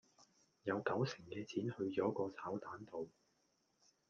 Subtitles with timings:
[0.63, 3.07] 有九成嘅錢去咗個炒蛋度